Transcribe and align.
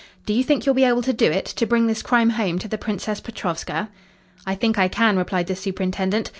"Do 0.25 0.33
you 0.33 0.43
think 0.43 0.65
you'll 0.65 0.73
be 0.73 0.83
able 0.83 1.03
to 1.03 1.13
do 1.13 1.27
it 1.31 1.45
to 1.45 1.67
bring 1.67 1.85
this 1.85 2.01
crime 2.01 2.31
home 2.31 2.57
to 2.57 2.67
the 2.67 2.79
Princess 2.79 3.21
Petrovska?" 3.21 3.89
"I 4.47 4.55
think 4.55 4.79
I 4.79 4.87
can," 4.87 5.15
replied 5.15 5.45
the 5.45 5.55
superintendent. 5.55 6.27